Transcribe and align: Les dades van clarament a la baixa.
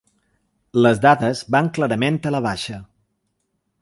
Les 0.85 1.01
dades 1.03 1.43
van 1.57 1.69
clarament 1.77 2.19
a 2.31 2.33
la 2.37 2.41
baixa. 2.47 2.79